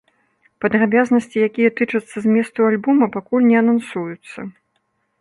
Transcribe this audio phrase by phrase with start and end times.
[0.63, 4.39] Падрабязнасці, якія тычацца зместу альбома, пакуль не анансуюцца.